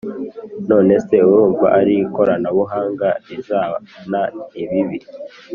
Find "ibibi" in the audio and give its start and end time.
4.61-4.99